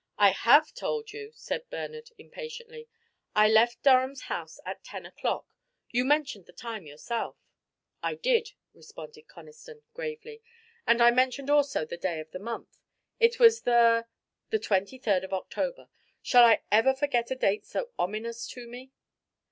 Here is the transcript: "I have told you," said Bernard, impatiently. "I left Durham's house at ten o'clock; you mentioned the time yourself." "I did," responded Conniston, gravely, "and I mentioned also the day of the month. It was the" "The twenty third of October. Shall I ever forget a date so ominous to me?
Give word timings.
"I 0.17 0.31
have 0.31 0.73
told 0.73 1.11
you," 1.13 1.31
said 1.35 1.69
Bernard, 1.69 2.09
impatiently. 2.17 2.89
"I 3.35 3.47
left 3.47 3.83
Durham's 3.83 4.21
house 4.21 4.59
at 4.65 4.83
ten 4.83 5.05
o'clock; 5.05 5.45
you 5.91 6.03
mentioned 6.03 6.47
the 6.47 6.53
time 6.53 6.87
yourself." 6.87 7.37
"I 8.01 8.15
did," 8.15 8.53
responded 8.73 9.27
Conniston, 9.27 9.83
gravely, 9.93 10.41
"and 10.87 11.03
I 11.03 11.11
mentioned 11.11 11.51
also 11.51 11.85
the 11.85 11.97
day 11.97 12.19
of 12.19 12.31
the 12.31 12.39
month. 12.39 12.79
It 13.19 13.37
was 13.39 13.61
the" 13.61 14.07
"The 14.49 14.57
twenty 14.57 14.97
third 14.97 15.23
of 15.23 15.33
October. 15.35 15.87
Shall 16.23 16.45
I 16.45 16.63
ever 16.71 16.95
forget 16.95 17.29
a 17.29 17.35
date 17.35 17.67
so 17.67 17.91
ominous 17.99 18.47
to 18.47 18.67
me? 18.67 18.91